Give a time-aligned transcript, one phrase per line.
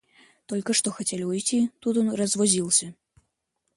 [0.47, 2.95] Только что хотели уйти, тут он развозился.